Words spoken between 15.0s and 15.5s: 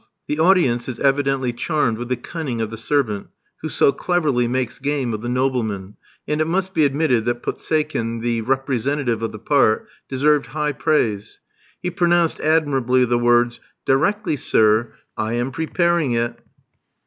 I